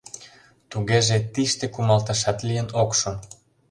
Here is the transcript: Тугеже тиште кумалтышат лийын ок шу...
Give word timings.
Тугеже 0.71 1.17
тиште 1.33 1.65
кумалтышат 1.73 2.37
лийын 2.47 2.67
ок 2.81 2.91
шу... 2.99 3.11